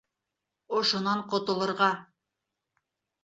[0.77, 1.89] Ошонан ҡотолорға!